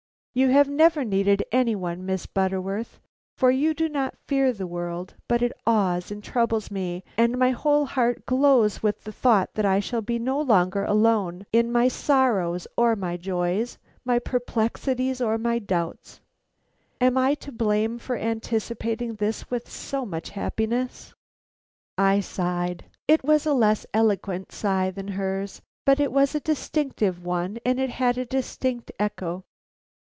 [0.33, 3.01] You have never needed any one, Miss Butterworth,
[3.35, 7.49] for you do not fear the world, but it awes and troubles me, and my
[7.49, 11.89] whole heart glows with the thought that I shall be no longer alone in my
[11.89, 16.21] sorrows or my joys, my perplexities or my doubts.
[17.01, 21.13] Am I to blame for anticipating this with so much happiness?"
[21.97, 22.85] I sighed.
[23.05, 27.81] It was a less eloquent sigh than hers, but it was a distinct one and
[27.81, 29.43] it had a distinct echo.